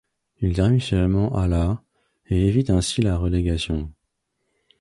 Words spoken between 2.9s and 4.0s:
la relégation.